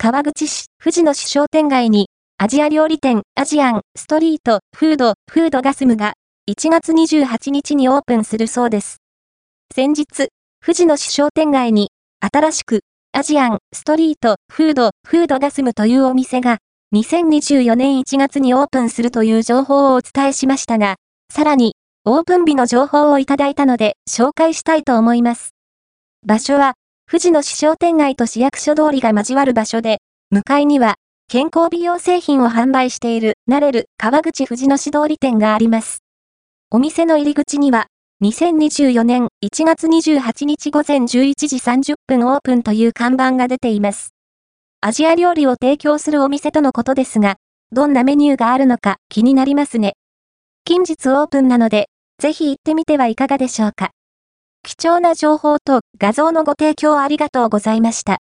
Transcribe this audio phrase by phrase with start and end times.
[0.00, 2.08] 川口市富士野市商店街に、
[2.38, 6.12] アジア料理店アジアンストリートフードフードガスムが
[6.48, 8.98] 1月28日にオープンするそうです。
[9.74, 10.28] 先日、
[10.64, 11.90] 富士野市商店街に
[12.20, 12.82] 新しく
[13.12, 16.58] アジアンストリートフードフードガスムというお店が
[16.94, 20.94] 2024年1月にオープンするという情報をお伝えしましたが、
[21.34, 21.74] さらに
[22.04, 25.50] オープン日の情報をいただいたので紹介したいと思います。
[26.24, 26.74] 場所は
[27.10, 30.96] 富士野市商店街と市役所通りが交わる場所で、向かいには
[31.26, 36.02] 健康美容製品を販売しているなれる川口富士野市通り店があります。
[36.70, 37.86] お店の入り口には、
[38.22, 44.10] 2024年1月28日午前11時30分オープンという看板が出ています。
[44.82, 47.36] アジア料理を提供するお店とのことですが、
[47.72, 49.94] どんなメニューがあるのか気になりますね。
[50.66, 51.88] 近日オープンなので、
[52.18, 53.92] ぜひ行ってみてはいかがでしょうか。
[54.68, 58.16] 貴重な情報と画像のご提供ありがとうございました。